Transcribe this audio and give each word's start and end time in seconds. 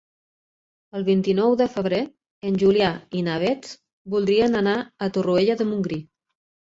El 0.99 1.03
vint-i-nou 1.09 1.51
de 1.59 1.67
febrer 1.73 1.99
en 2.51 2.57
Julià 2.63 2.87
i 3.19 3.21
na 3.27 3.35
Beth 3.43 3.69
voldrien 4.15 4.57
anar 4.63 4.73
a 4.77 5.11
Torroella 5.19 5.57
de 5.61 5.69
Montgrí. 5.73 6.01